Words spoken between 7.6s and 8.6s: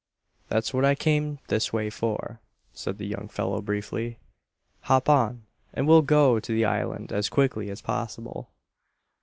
as possible."